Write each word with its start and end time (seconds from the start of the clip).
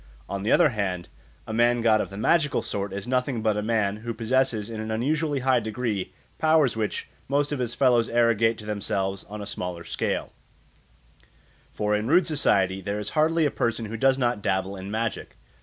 On 0.27 0.41
the 0.41 0.51
other 0.51 0.69
hand, 0.69 1.09
a 1.45 1.53
man 1.53 1.81
god 1.81 2.01
of 2.01 2.09
the 2.09 2.17
magical 2.17 2.63
sort 2.63 2.91
is 2.91 3.05
nothing 3.07 3.43
but 3.43 3.55
a 3.55 3.61
man 3.61 3.97
who 3.97 4.15
possesses 4.15 4.67
in 4.67 4.81
an 4.81 4.89
unusually 4.89 5.41
high 5.41 5.59
degree 5.59 6.11
powers 6.39 6.75
which 6.75 7.07
most 7.27 7.51
of 7.51 7.59
his 7.59 7.75
fellows 7.75 8.09
arrogate 8.09 8.57
to 8.57 8.65
themselves 8.65 9.23
on 9.25 9.43
a 9.43 9.45
smaller 9.45 9.83
scale; 9.83 10.31
for 11.71 11.93
in 11.95 12.07
rude 12.07 12.25
society 12.25 12.81
there 12.81 12.97
is 12.97 13.11
hardly 13.11 13.45
a 13.45 13.51
person 13.51 13.85
who 13.85 13.95
does 13.95 14.17
not 14.17 14.41
dabble 14.41 14.75
in 14.75 14.89
magic. 14.89 15.37